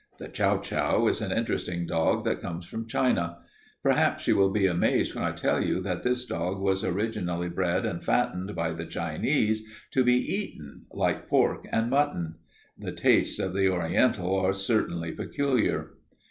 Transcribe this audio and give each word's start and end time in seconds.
The 0.17 0.29
chow 0.29 0.57
chow 0.57 1.05
is 1.07 1.21
an 1.21 1.31
interesting 1.31 1.85
dog 1.85 2.25
that 2.25 2.41
comes 2.41 2.65
from 2.65 2.87
China. 2.87 3.37
Perhaps 3.83 4.27
you 4.27 4.35
will 4.35 4.49
be 4.49 4.65
amazed 4.65 5.13
when 5.13 5.23
I 5.23 5.31
tell 5.31 5.63
you 5.63 5.79
that 5.81 6.01
this 6.01 6.25
dog 6.25 6.59
was 6.59 6.83
originally 6.83 7.49
bred 7.49 7.85
and 7.85 8.03
fattened 8.03 8.55
by 8.55 8.71
the 8.73 8.87
Chinese 8.87 9.61
to 9.91 10.03
be 10.03 10.15
eaten 10.17 10.87
like 10.91 11.27
pork 11.29 11.67
and 11.71 11.91
mutton. 11.91 12.33
The 12.79 12.91
tastes 12.93 13.37
of 13.37 13.53
the 13.53 13.69
Oriental 13.71 14.35
are 14.39 14.53
certainly 14.53 15.11
peculiar. 15.11 15.91